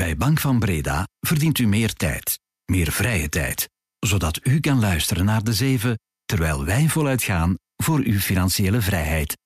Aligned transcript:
Bij 0.00 0.16
Bank 0.16 0.40
van 0.40 0.58
Breda 0.58 1.08
verdient 1.20 1.58
u 1.58 1.66
meer 1.66 1.92
tijd, 1.92 2.38
meer 2.64 2.92
vrije 2.92 3.28
tijd, 3.28 3.68
zodat 3.98 4.40
u 4.42 4.60
kan 4.60 4.80
luisteren 4.80 5.24
naar 5.24 5.44
de 5.44 5.52
zeven 5.52 5.98
terwijl 6.24 6.64
wij 6.64 6.88
voluit 6.88 7.22
gaan 7.22 7.54
voor 7.76 7.98
uw 7.98 8.18
financiële 8.18 8.80
vrijheid. 8.80 9.36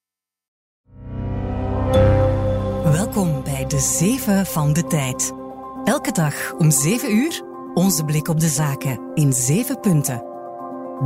Welkom 2.83 3.43
bij 3.43 3.67
de 3.67 3.81
zeven 3.81 4.47
van 4.47 4.73
de 4.73 4.87
tijd. 4.87 5.33
Elke 5.85 6.13
dag 6.13 6.53
om 6.53 6.71
7 6.71 7.17
uur 7.17 7.43
onze 7.75 8.05
blik 8.05 8.29
op 8.29 8.41
de 8.41 8.49
zaken 8.49 9.11
in 9.15 9.33
7 9.33 9.81
punten. 9.81 10.25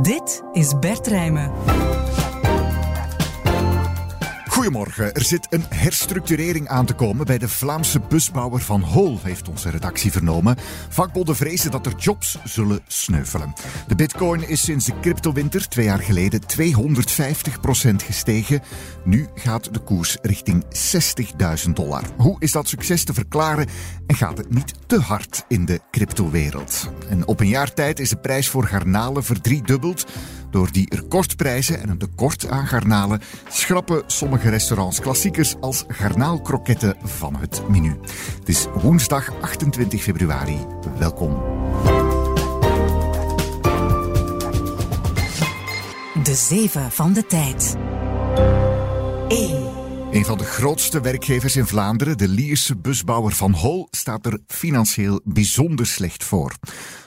Dit 0.01 0.41
is 0.51 0.79
Bert 0.79 1.07
Rijmen. 1.07 1.51
Goedemorgen. 4.59 5.13
Er 5.13 5.23
zit 5.23 5.47
een 5.49 5.63
herstructurering 5.69 6.67
aan 6.67 6.85
te 6.85 6.93
komen 6.93 7.25
bij 7.25 7.37
de 7.37 7.49
Vlaamse 7.49 7.99
busbouwer 7.99 8.61
Van 8.61 8.81
Hol, 8.81 9.19
heeft 9.21 9.49
onze 9.49 9.69
redactie 9.69 10.11
vernomen. 10.11 10.57
Vakbonden 10.89 11.35
vrezen 11.35 11.71
dat 11.71 11.85
er 11.85 11.95
jobs 11.97 12.37
zullen 12.43 12.79
sneuvelen. 12.87 13.53
De 13.87 13.95
bitcoin 13.95 14.47
is 14.47 14.63
sinds 14.63 14.85
de 14.85 14.99
cryptowinter 15.01 15.67
twee 15.67 15.85
jaar 15.85 15.99
geleden 15.99 16.41
250% 16.41 17.95
gestegen. 17.95 18.61
Nu 19.03 19.27
gaat 19.35 19.73
de 19.73 19.79
koers 19.79 20.17
richting 20.21 20.63
60.000 21.65 21.71
dollar. 21.73 22.03
Hoe 22.17 22.35
is 22.39 22.51
dat 22.51 22.67
succes 22.67 23.03
te 23.03 23.13
verklaren 23.13 23.67
en 24.07 24.15
gaat 24.15 24.37
het 24.37 24.53
niet 24.53 24.73
te 24.87 24.99
hard 24.99 25.45
in 25.47 25.65
de 25.65 25.79
cryptowereld? 25.91 26.89
En 27.09 27.27
op 27.27 27.39
een 27.39 27.47
jaar 27.47 27.73
tijd 27.73 27.99
is 27.99 28.09
de 28.09 28.17
prijs 28.17 28.49
voor 28.49 28.63
garnalen 28.63 29.23
verdriedubbeld. 29.23 30.05
Door 30.51 30.71
die 30.71 30.95
recordprijzen 30.95 31.81
en 31.81 31.89
een 31.89 31.97
tekort 31.97 32.49
aan 32.49 32.67
garnalen 32.67 33.21
schrappen 33.49 34.03
sommige 34.07 34.49
restaurants 34.59 34.99
klassiekers 34.99 35.55
als 35.59 35.83
garnaalkroketten 35.87 36.95
van 37.03 37.35
het 37.35 37.69
menu. 37.69 37.99
Het 38.39 38.49
is 38.49 38.67
woensdag 38.73 39.33
28 39.41 40.01
februari. 40.01 40.57
Welkom. 40.97 41.41
De 46.23 46.35
zeven 46.35 46.91
van 46.91 47.13
de 47.13 47.25
tijd. 47.25 47.75
1. 49.27 49.78
Een 50.11 50.25
van 50.25 50.37
de 50.37 50.43
grootste 50.43 51.01
werkgevers 51.01 51.55
in 51.55 51.65
Vlaanderen, 51.65 52.17
de 52.17 52.27
Lierse 52.27 52.77
busbouwer 52.77 53.31
Van 53.31 53.51
Hol, 53.51 53.87
staat 53.91 54.25
er 54.25 54.39
financieel 54.47 55.21
bijzonder 55.23 55.85
slecht 55.85 56.23
voor. 56.23 56.55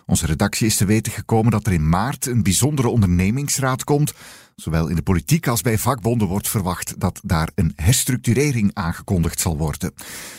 Onze 0.07 0.27
redactie 0.27 0.67
is 0.67 0.77
te 0.77 0.85
weten 0.85 1.13
gekomen 1.13 1.51
dat 1.51 1.67
er 1.67 1.73
in 1.73 1.89
maart 1.89 2.27
een 2.27 2.43
bijzondere 2.43 2.89
ondernemingsraad 2.89 3.85
komt. 3.85 4.15
Zowel 4.57 4.89
in 4.89 4.97
de 4.97 5.03
politiek 5.03 5.47
als 5.47 5.61
bij 5.61 5.79
vakbonden 5.79 6.29
wordt 6.29 6.49
verwacht 6.49 7.01
dat 7.01 7.21
daar 7.23 7.49
een 7.55 7.73
herstructurering 7.77 8.71
aangekondigd 8.75 9.41
zal 9.41 9.57
worden. 9.57 9.93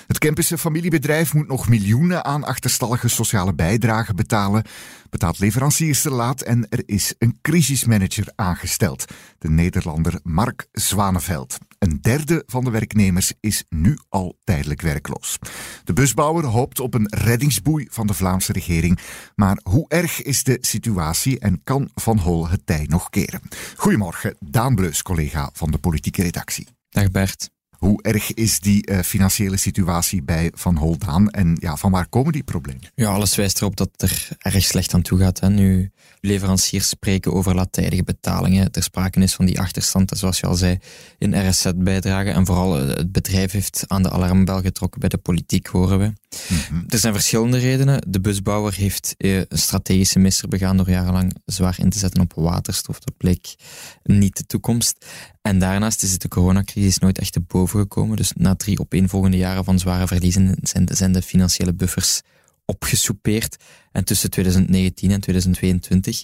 Het 0.08 0.17
Kempische 0.17 0.58
familiebedrijf 0.58 1.33
moet 1.33 1.48
nog 1.48 1.70
miljoenen 1.70 2.25
aan 2.25 2.44
achterstallige 2.44 3.08
sociale 3.08 3.53
bijdragen 3.53 4.16
betalen, 4.16 4.66
betaalt 5.09 5.39
leveranciers 5.39 6.02
te 6.02 6.09
laat 6.09 6.42
en 6.42 6.70
er 6.70 6.83
is 6.86 7.14
een 7.17 7.38
crisismanager 7.42 8.27
aangesteld, 8.36 9.05
de 9.38 9.50
Nederlander 9.50 10.20
Mark 10.23 10.67
Zwaneveld. 10.72 11.58
Een 11.84 12.02
derde 12.02 12.44
van 12.45 12.64
de 12.64 12.70
werknemers 12.70 13.34
is 13.39 13.64
nu 13.70 13.98
al 14.09 14.38
tijdelijk 14.44 14.81
werkloos. 14.81 15.38
De 15.84 15.94
busbouwer 15.94 16.45
hoopt 16.45 16.80
op 16.80 16.94
een 16.94 17.08
reddingsboei 17.09 17.88
van 17.89 18.08
de 18.08 18.14
Vlaamse 18.14 18.53
regering, 18.53 19.00
maar 19.36 19.59
hoe 19.64 19.86
erg 19.88 20.22
is 20.22 20.44
de 20.44 20.58
situatie 20.61 21.39
en 21.39 21.61
kan 21.64 21.89
Van 21.95 22.17
Hol 22.17 22.48
het 22.48 22.66
tij 22.66 22.86
nog 22.89 23.09
keren? 23.09 23.42
Goedemorgen, 23.76 24.36
Daan 24.39 24.76
Bleus, 24.76 25.02
collega 25.02 25.50
van 25.54 25.72
de 25.72 25.78
politieke 25.78 26.22
redactie. 26.22 26.67
Dag 26.89 27.11
Bert. 27.11 27.52
Hoe 27.84 28.02
erg 28.02 28.34
is 28.34 28.59
die 28.59 28.89
uh, 28.89 29.00
financiële 29.00 29.58
situatie 29.58 30.23
bij 30.23 30.52
Van 30.56 30.78
Holdaan 30.78 31.30
en 31.30 31.58
ja, 31.59 31.76
van 31.76 31.92
waar 31.92 32.08
komen 32.08 32.31
die 32.31 32.44
problemen? 32.44 32.81
Ja, 32.95 33.09
alles 33.09 33.36
wijst 33.36 33.62
erop 33.62 33.76
dat 33.76 33.89
het 33.92 34.02
er 34.02 34.28
erg 34.38 34.64
slecht 34.64 34.94
aan 34.94 35.02
toe 35.02 35.20
gaat. 35.20 35.39
Hè. 35.39 35.50
Nu, 35.50 35.92
leveranciers 36.20 36.89
spreken 36.89 37.34
over 37.34 37.56
laattijdige 37.56 38.04
betalingen. 38.04 38.72
Er 38.72 38.84
sprake 38.84 39.20
is 39.20 39.34
van 39.34 39.45
die 39.45 39.59
achterstand, 39.59 40.11
zoals 40.16 40.39
je 40.39 40.48
al 40.48 40.55
zei, 40.55 40.77
in 41.17 41.49
RSZ-bijdragen. 41.49 42.33
En 42.33 42.45
vooral 42.45 42.80
eh, 42.80 42.88
het 42.88 43.11
bedrijf 43.11 43.52
heeft 43.52 43.83
aan 43.88 44.04
de 44.04 44.10
alarmbel 44.11 44.61
getrokken 44.61 44.99
bij 44.99 45.10
de 45.10 45.17
politiek, 45.17 45.67
horen 45.67 45.99
we. 45.99 46.11
Mm-hmm. 46.49 46.83
Er 46.88 46.99
zijn 46.99 47.14
verschillende 47.14 47.58
redenen. 47.58 48.02
De 48.08 48.22
busbouwer 48.22 48.73
heeft 48.73 49.16
eh, 49.17 49.38
een 49.38 49.45
strategische 49.49 50.20
misser 50.20 50.48
begaan 50.48 50.77
door 50.77 50.89
jarenlang 50.89 51.36
zwaar 51.45 51.76
in 51.80 51.89
te 51.89 51.99
zetten 51.99 52.22
op 52.22 52.33
waterstof. 52.36 52.99
Dat 52.99 53.17
bleek 53.17 53.55
niet 54.04 54.38
de 54.38 54.45
toekomst. 54.45 55.05
En 55.42 55.60
daarnaast 55.60 56.04
is 56.04 56.17
de 56.17 56.27
coronacrisis 56.27 56.98
nooit 56.98 57.20
echt 57.20 57.33
te 57.33 57.39
boven 57.39 57.73
gekomen. 57.80 58.17
Dus 58.17 58.32
na 58.36 58.56
drie 58.56 58.80
opeenvolgende 58.80 59.38
jaren 59.38 59.64
van 59.64 59.80
zware 59.80 60.08
verliezen 60.08 60.58
zijn 60.61 60.86
de, 60.86 60.95
zijn 60.95 61.11
de 61.11 61.22
financiële 61.22 61.73
buffers 61.73 62.22
opgesoupeerd. 62.66 63.58
En 63.92 64.04
tussen 64.04 64.30
2019 64.30 65.11
en 65.11 65.22
2022 65.22 66.23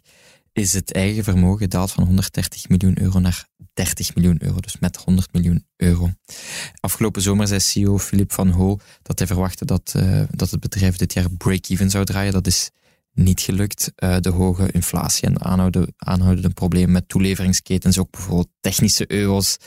is 0.54 0.74
het 0.74 0.94
eigen 0.94 1.24
vermogen 1.24 1.60
gedaald 1.60 1.92
van 1.92 2.04
130 2.04 2.70
miljoen 2.70 3.02
euro 3.02 3.20
naar 3.20 3.48
30 3.74 4.16
miljoen 4.16 4.38
euro, 4.44 4.60
dus 4.60 4.80
met 4.80 4.96
100 4.98 5.34
miljoen 5.34 5.66
euro. 5.76 6.10
Afgelopen 6.80 7.22
zomer 7.22 7.48
zei 7.48 7.60
CEO 7.60 7.98
Philip 7.98 8.32
van 8.32 8.50
Hol 8.50 8.80
dat 9.02 9.18
hij 9.18 9.28
verwachtte 9.28 9.66
dat, 9.66 9.94
uh, 9.98 10.22
dat 10.32 10.52
het 10.52 10.60
bedrijf 10.60 10.96
dit 10.96 11.14
jaar 11.14 11.32
break-even 11.32 11.90
zou 11.90 12.06
draaien. 12.06 12.34
Dat 12.34 12.48
is 12.48 12.70
niet 13.14 13.42
gelukt. 13.42 13.92
Uh, 14.04 14.18
de 14.20 14.30
hoge 14.30 14.72
inflatie 14.72 15.28
en 15.28 15.34
de 15.34 15.94
aanhoudende, 15.98 16.50
problemen 16.50 16.92
met 16.92 17.10
toeleveringsketens, 17.10 17.98
ook 17.98 18.12
bijvoorbeeld 18.12 18.50
technische 18.60 19.12
euro's 19.12 19.58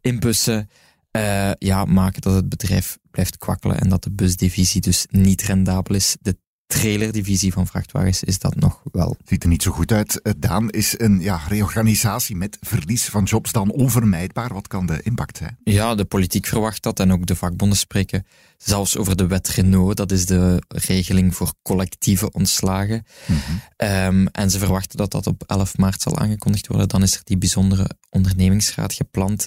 in 0.00 0.18
bussen, 0.18 0.70
uh, 1.16 1.50
ja, 1.58 1.84
maken 1.84 2.20
dat 2.20 2.34
het 2.34 2.48
bedrijf 2.48 2.98
blijft 3.10 3.38
kwakkelen 3.38 3.80
en 3.80 3.88
dat 3.88 4.02
de 4.02 4.10
busdivisie 4.10 4.80
dus 4.80 5.06
niet 5.10 5.42
rendabel 5.42 5.96
is. 5.96 6.16
De 6.20 6.36
trailerdivisie 6.70 7.52
van 7.52 7.66
vrachtwagens 7.66 8.22
is 8.22 8.38
dat 8.38 8.54
nog 8.54 8.82
wel. 8.92 9.16
Ziet 9.24 9.42
er 9.42 9.48
niet 9.48 9.62
zo 9.62 9.70
goed 9.70 9.92
uit. 9.92 10.22
Eh, 10.22 10.32
Daan, 10.38 10.70
is 10.70 10.98
een 10.98 11.20
ja, 11.20 11.40
reorganisatie 11.48 12.36
met 12.36 12.56
verlies 12.60 13.04
van 13.04 13.24
jobs 13.24 13.52
dan 13.52 13.70
onvermijdbaar? 13.70 14.52
Wat 14.52 14.68
kan 14.68 14.86
de 14.86 15.00
impact 15.02 15.36
zijn? 15.36 15.58
Ja, 15.64 15.94
de 15.94 16.04
politiek 16.04 16.46
verwacht 16.46 16.82
dat 16.82 17.00
en 17.00 17.12
ook 17.12 17.26
de 17.26 17.36
vakbonden 17.36 17.78
spreken 17.78 18.26
zelfs 18.56 18.96
over 18.96 19.16
de 19.16 19.26
wet 19.26 19.48
Renault. 19.48 19.96
Dat 19.96 20.12
is 20.12 20.26
de 20.26 20.62
regeling 20.68 21.34
voor 21.34 21.52
collectieve 21.62 22.30
ontslagen. 22.32 23.04
Mm 23.26 23.36
-hmm. 23.36 23.88
um, 23.88 24.26
en 24.26 24.50
ze 24.50 24.58
verwachten 24.58 24.96
dat 24.96 25.10
dat 25.10 25.26
op 25.26 25.42
11 25.46 25.76
maart 25.76 26.02
zal 26.02 26.18
aangekondigd 26.18 26.66
worden. 26.66 26.88
Dan 26.88 27.02
is 27.02 27.14
er 27.14 27.20
die 27.24 27.38
bijzondere 27.38 27.90
ondernemingsraad 28.10 28.92
gepland. 28.92 29.46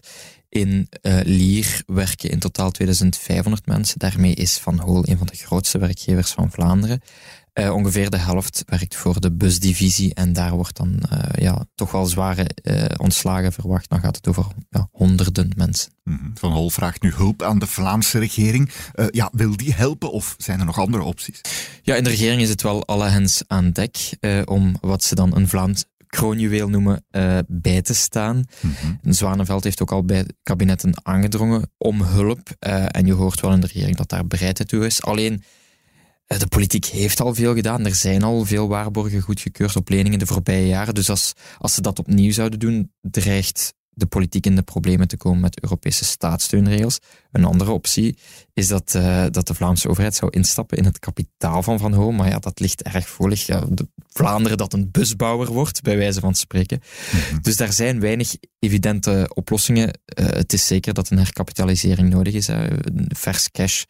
In 0.54 0.90
uh, 1.02 1.20
Lier 1.24 1.82
werken 1.86 2.30
in 2.30 2.40
totaal 2.40 2.72
2500 2.72 3.66
mensen. 3.66 4.00
Daarmee 4.00 4.34
is 4.34 4.58
Van 4.58 4.80
Hool 4.80 5.08
een 5.08 5.18
van 5.18 5.28
de 5.28 5.36
grootste 5.36 5.78
werkgevers 5.78 6.32
van 6.32 6.52
Vlaanderen. 6.52 7.02
Uh, 7.54 7.74
ongeveer 7.74 8.10
de 8.10 8.18
helft 8.18 8.64
werkt 8.66 8.96
voor 8.96 9.22
de 9.22 9.32
busdivisie 9.32 10.14
en 10.14 10.34
daar 10.34 10.52
wordt 10.52 10.78
dan 10.78 11.04
uh, 11.12 11.20
ja, 11.36 11.66
toch 11.76 11.92
wel 11.92 12.06
zware 12.06 12.50
uh, 12.64 12.86
ontslagen 12.98 13.54
verwacht. 13.54 13.90
Dan 13.90 14.00
gaat 14.00 14.16
het 14.16 14.28
over 14.28 14.46
ja, 14.70 14.88
honderden 14.92 15.52
mensen. 15.56 15.92
Mhm. 16.04 16.30
Van 16.34 16.52
Hol 16.52 16.70
vraagt 16.70 17.02
nu 17.02 17.14
hulp 17.14 17.42
aan 17.42 17.60
de 17.60 17.68
Vlaamse 17.68 18.20
regering. 18.20 18.72
ja, 19.12 19.30
wil 19.32 19.58
die 19.58 19.74
helpen 19.74 20.12
of 20.12 20.36
zijn 20.38 20.60
er 20.60 20.66
nog 20.66 20.80
andere 20.80 21.04
opties? 21.04 21.42
Ja, 21.82 21.96
in 21.96 22.04
de 22.04 22.10
regering 22.10 22.42
is 22.42 22.50
het 22.50 22.62
wel 22.62 22.86
alle 22.86 23.08
hens 23.08 23.44
aan 23.48 23.72
dek 23.72 24.18
om 24.46 24.76
wat 24.82 25.04
ze 25.04 25.16
dan 25.16 25.36
een 25.36 25.48
Vlaams 25.48 25.86
kroonjuweel 26.14 26.70
noemen, 26.70 27.06
uh, 27.12 27.40
bij 27.48 27.82
te 27.82 27.94
staan. 27.94 28.36
Mm 28.36 28.74
-hmm. 29.02 29.14
Zwaneveld 29.14 29.64
heeft 29.64 29.82
ook 29.82 29.92
al 29.92 30.04
bij 30.04 30.26
kabinetten 30.44 30.94
aangedrongen 31.04 31.72
om 31.78 32.02
hulp. 32.02 32.50
Uh, 32.68 32.86
en 32.88 33.06
je 33.06 33.14
hoort 33.14 33.40
wel 33.40 33.52
in 33.52 33.60
de 33.60 33.68
regering 33.68 33.96
dat 33.96 34.10
daar 34.10 34.28
bereidheid 34.28 34.70
toe 34.70 34.86
is. 34.86 35.02
Alleen, 35.02 35.44
uh, 36.28 36.40
de 36.40 36.48
politiek 36.48 36.86
heeft 36.86 37.22
al 37.22 37.34
veel 37.34 37.54
gedaan. 37.54 37.86
Er 37.86 37.96
zijn 37.96 38.24
al 38.24 38.46
veel 38.46 38.68
waarborgen 38.68 39.22
goedgekeurd 39.22 39.76
op 39.76 39.90
leningen 39.90 40.20
de 40.20 40.26
voorbije 40.26 40.68
jaren. 40.68 40.94
Dus 40.94 41.10
als, 41.10 41.34
als 41.58 41.74
ze 41.74 41.82
dat 41.82 42.00
opnieuw 42.00 42.32
zouden 42.32 42.60
doen, 42.60 42.92
dreigt 43.02 43.74
de 43.94 44.06
politiek 44.06 44.46
in 44.46 44.56
de 44.56 44.62
problemen 44.62 45.08
te 45.08 45.18
komen 45.18 45.42
met 45.42 45.62
Europese 45.64 46.06
staatssteunregels. 46.06 47.00
Een 47.32 47.46
andere 47.46 47.72
optie 47.72 48.18
is 48.54 48.68
dat, 48.68 48.94
uh, 48.96 49.26
dat 49.32 49.48
de 49.48 49.54
Vlaamse 49.54 49.90
overheid 49.90 50.16
zou 50.16 50.32
instappen 50.32 50.78
in 50.78 50.86
het 50.86 51.00
kapitaal 51.00 51.64
van 51.64 51.80
Van 51.80 51.94
Hoo. 51.94 52.12
Maar 52.12 52.30
ja, 52.30 52.40
dat 52.40 52.60
ligt 52.60 52.82
erg 52.82 53.10
voelig. 53.10 53.46
Ja, 53.46 53.64
Vlaanderen 54.14 54.58
dat 54.58 54.74
een 54.74 54.92
busbouwer 54.92 55.52
wordt, 55.52 55.82
bij 55.82 55.98
wijze 55.98 56.20
van 56.20 56.36
spreken. 56.36 56.82
Mm 56.82 57.20
-hmm. 57.20 57.42
Dus 57.42 57.58
daar 57.58 57.74
zijn 57.74 58.00
weinig 58.00 58.36
evidente 58.60 59.32
oplossingen. 59.34 59.88
Uh, 60.20 60.26
het 60.26 60.54
is 60.54 60.68
zeker 60.68 60.94
dat 60.94 61.10
een 61.10 61.18
herkapitalisering 61.18 62.10
nodig 62.10 62.34
is. 62.34 62.48
Hè. 62.48 62.68
Vers 63.08 63.52
cash, 63.52 63.84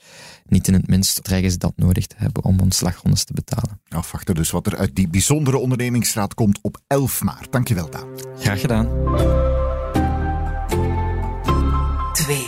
niet 0.46 0.68
in 0.68 0.74
het 0.74 0.88
minst, 0.88 1.24
dreigen 1.24 1.52
ze 1.52 1.58
dat 1.58 1.74
nodig 1.76 2.08
te 2.08 2.16
hebben 2.18 2.44
om 2.44 2.60
ontslagrondes 2.60 3.24
te 3.24 3.34
betalen. 3.34 3.82
Afwachten 3.88 4.36
dus 4.36 4.52
wat 4.52 4.68
er 4.68 4.78
uit 4.78 4.96
die 4.96 5.08
bijzondere 5.08 5.58
ondernemingsraad 5.58 6.34
komt 6.34 6.60
op 6.62 6.78
11 6.88 7.22
maart. 7.22 7.52
Dankjewel, 7.52 7.90
Daan. 7.90 8.08
Graag 8.38 8.62
gedaan. 8.62 9.63
2. 12.14 12.46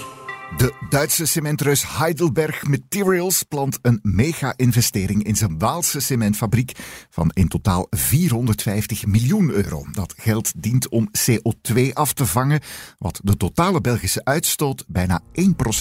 De 0.58 0.74
Duitse 0.90 1.26
cementreus 1.26 1.98
Heidelberg 1.98 2.68
Materials 2.68 3.44
plant 3.44 3.80
een 3.82 4.00
mega-investering 4.02 5.24
in 5.24 5.36
zijn 5.36 5.60
Waalse 5.60 6.00
cementfabriek 6.00 6.72
van 7.10 7.32
in 7.34 7.48
totaal 7.48 7.88
450 7.90 9.06
miljoen 9.06 9.50
euro. 9.50 9.86
Dat 9.92 10.14
geld 10.18 10.52
dient 10.64 10.90
om 10.90 11.10
CO2 11.12 11.94
af 11.94 12.14
te 12.14 12.26
vangen, 12.26 12.60
wat 12.98 13.20
de 13.24 13.38
totale 13.38 13.82
Belgische 13.82 14.24
uitstoot 14.24 14.84
bijna 14.88 15.22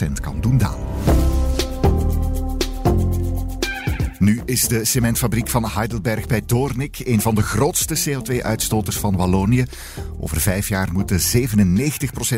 1% 0.08 0.12
kan 0.20 0.40
doen 0.40 0.58
dalen. 0.58 1.23
Nu 4.24 4.40
is 4.44 4.68
de 4.68 4.84
cementfabriek 4.84 5.48
van 5.48 5.68
Heidelberg 5.68 6.26
bij 6.26 6.42
Doornik 6.46 6.98
een 7.04 7.20
van 7.20 7.34
de 7.34 7.42
grootste 7.42 7.96
CO2-uitstoters 8.10 8.96
van 8.96 9.16
Wallonië. 9.16 9.64
Over 10.20 10.40
vijf 10.40 10.68
jaar 10.68 10.92
moeten 10.92 11.20
97% 11.20 11.20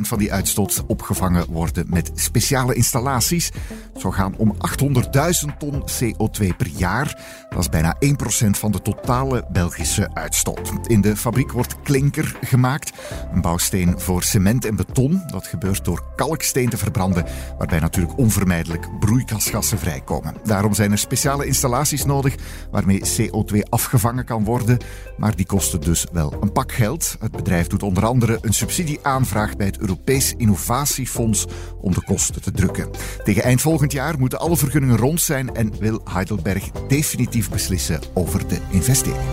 van 0.00 0.18
die 0.18 0.32
uitstoot 0.32 0.84
opgevangen 0.86 1.46
worden 1.50 1.86
met 1.88 2.10
speciale 2.14 2.74
installaties. 2.74 3.50
Zou 3.96 4.14
gaan 4.14 4.36
om 4.36 4.56
800.000 4.82 5.56
ton 5.58 5.82
CO2 5.82 6.56
per 6.56 6.68
jaar. 6.76 7.20
Dat 7.48 7.58
is 7.58 7.68
bijna 7.68 7.96
1% 8.46 8.50
van 8.50 8.72
de 8.72 8.82
totale 8.82 9.46
Belgische 9.52 10.14
uitstoot. 10.14 10.72
In 10.86 11.00
de 11.00 11.16
fabriek 11.16 11.52
wordt 11.52 11.82
klinker 11.82 12.36
gemaakt, 12.40 12.92
een 13.32 13.40
bouwsteen 13.40 14.00
voor 14.00 14.22
cement 14.22 14.64
en 14.64 14.76
beton. 14.76 15.22
Dat 15.26 15.46
gebeurt 15.46 15.84
door 15.84 16.04
kalksteen 16.16 16.68
te 16.68 16.76
verbranden, 16.76 17.26
waarbij 17.58 17.80
natuurlijk 17.80 18.18
onvermijdelijk 18.18 18.98
broeikasgassen 18.98 19.78
vrijkomen. 19.78 20.34
Daarom 20.44 20.74
zijn 20.74 20.92
er 20.92 20.98
speciale 20.98 21.46
installaties 21.46 21.74
nodig 22.06 22.34
waarmee 22.70 23.00
CO2 23.00 23.58
afgevangen 23.69 24.25
kan 24.25 24.44
worden, 24.44 24.78
maar 25.17 25.37
die 25.37 25.46
kosten 25.46 25.81
dus 25.81 26.06
wel 26.12 26.37
een 26.40 26.52
pak 26.52 26.73
geld. 26.73 27.17
Het 27.20 27.32
bedrijf 27.32 27.67
doet 27.67 27.82
onder 27.82 28.06
andere 28.06 28.38
een 28.40 28.55
subsidieaanvraag 28.55 29.56
bij 29.56 29.67
het 29.67 29.78
Europees 29.78 30.34
Innovatiefonds 30.37 31.46
om 31.81 31.94
de 31.94 32.05
kosten 32.05 32.43
te 32.43 32.50
drukken. 32.50 32.90
Tegen 33.25 33.43
eind 33.43 33.61
volgend 33.61 33.93
jaar 33.93 34.19
moeten 34.19 34.38
alle 34.38 34.56
vergunningen 34.56 34.96
rond 34.96 35.20
zijn 35.20 35.55
en 35.55 35.78
wil 35.78 36.00
Heidelberg 36.05 36.70
definitief 36.70 37.50
beslissen 37.50 38.00
over 38.14 38.49
de 38.49 38.58
investering. 38.70 39.25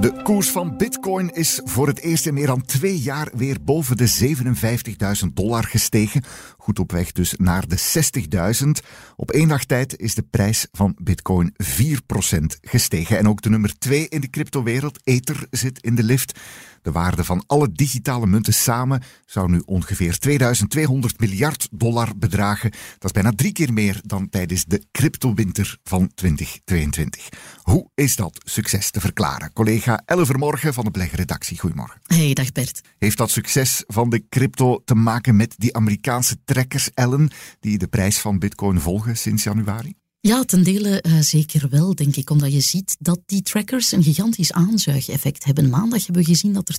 De 0.00 0.22
koers 0.22 0.50
van 0.50 0.76
Bitcoin 0.76 1.34
is 1.34 1.60
voor 1.64 1.86
het 1.86 2.00
eerst 2.00 2.26
in 2.26 2.34
meer 2.34 2.46
dan 2.46 2.64
twee 2.64 2.98
jaar 2.98 3.28
weer 3.34 3.56
boven 3.62 3.96
de 3.96 4.36
57.000 5.24 5.32
dollar 5.34 5.64
gestegen. 5.64 6.22
Goed 6.68 6.78
op 6.78 6.92
weg 6.92 7.12
dus 7.12 7.34
naar 7.36 7.68
de 7.68 7.78
60.000. 8.64 8.70
Op 9.16 9.30
één 9.30 9.48
dag 9.48 9.64
tijd 9.64 9.98
is 9.98 10.14
de 10.14 10.22
prijs 10.22 10.66
van 10.72 10.96
Bitcoin 11.02 11.54
4% 11.64 11.66
gestegen. 12.60 13.18
En 13.18 13.28
ook 13.28 13.42
de 13.42 13.48
nummer 13.48 13.78
2 13.78 14.08
in 14.08 14.20
de 14.20 14.30
cryptowereld, 14.30 15.00
Ether, 15.04 15.46
zit 15.50 15.82
in 15.82 15.94
de 15.94 16.02
lift. 16.02 16.38
De 16.82 16.92
waarde 16.92 17.24
van 17.24 17.44
alle 17.46 17.72
digitale 17.72 18.26
munten 18.26 18.54
samen 18.54 19.02
zou 19.26 19.50
nu 19.50 19.62
ongeveer 19.64 20.18
2200 20.18 21.20
miljard 21.20 21.68
dollar 21.70 22.12
bedragen. 22.16 22.70
Dat 22.70 23.04
is 23.04 23.10
bijna 23.10 23.32
drie 23.36 23.52
keer 23.52 23.72
meer 23.72 24.00
dan 24.02 24.28
tijdens 24.28 24.64
de 24.64 24.82
cryptowinter 24.92 25.78
van 25.84 26.10
2022. 26.14 27.28
Hoe 27.62 27.90
is 27.94 28.16
dat 28.16 28.40
succes 28.44 28.90
te 28.90 29.00
verklaren? 29.00 29.52
Collega 29.52 30.02
Elle 30.04 30.26
Vermorgen 30.26 30.74
van 30.74 30.84
de 30.84 30.90
Beleggerredactie, 30.90 31.58
goedemorgen. 31.58 32.00
Hey, 32.06 32.32
dag 32.32 32.52
Bert. 32.52 32.80
Heeft 32.98 33.16
dat 33.16 33.30
succes 33.30 33.84
van 33.86 34.10
de 34.10 34.24
crypto 34.28 34.82
te 34.84 34.94
maken 34.94 35.36
met 35.36 35.54
die 35.58 35.76
Amerikaanse 35.76 36.36
trekkers, 36.58 36.90
Ellen, 36.94 37.30
die 37.60 37.78
de 37.78 37.86
prijs 37.86 38.18
van 38.18 38.38
bitcoin 38.38 38.80
volgen 38.80 39.16
sinds 39.16 39.42
januari? 39.42 39.94
Ja, 40.20 40.44
ten 40.44 40.62
dele 40.62 41.04
uh, 41.06 41.18
zeker 41.20 41.68
wel, 41.68 41.94
denk 41.94 42.16
ik. 42.16 42.30
Omdat 42.30 42.52
je 42.52 42.60
ziet 42.60 42.96
dat 42.98 43.20
die 43.26 43.42
trackers 43.42 43.92
een 43.92 44.02
gigantisch 44.02 44.52
aanzuigeffect 44.52 45.44
hebben. 45.44 45.68
Maandag 45.68 46.04
hebben 46.04 46.22
we 46.22 46.28
gezien 46.28 46.52
dat 46.52 46.68
er 46.68 46.76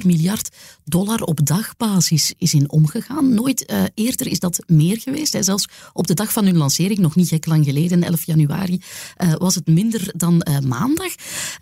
2,4 0.00 0.06
miljard 0.06 0.48
dollar 0.84 1.20
op 1.20 1.46
dagbasis 1.46 2.34
is 2.38 2.54
in 2.54 2.70
omgegaan. 2.70 3.34
Nooit 3.34 3.70
uh, 3.70 3.82
eerder 3.94 4.26
is 4.26 4.38
dat 4.38 4.62
meer 4.66 5.00
geweest. 5.00 5.32
Hè. 5.32 5.42
Zelfs 5.42 5.68
op 5.92 6.06
de 6.06 6.14
dag 6.14 6.32
van 6.32 6.44
hun 6.44 6.56
lancering, 6.56 6.98
nog 6.98 7.14
niet 7.14 7.28
gek 7.28 7.46
lang 7.46 7.64
geleden, 7.64 8.02
11 8.02 8.26
januari, 8.26 8.80
uh, 9.18 9.34
was 9.34 9.54
het 9.54 9.66
minder 9.66 10.12
dan 10.16 10.46
maandag. 10.66 11.14